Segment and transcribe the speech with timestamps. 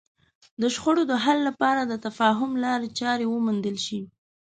[0.61, 4.01] د شخړو د حل لپاره د تفاهم لارې چارې وموندل شي.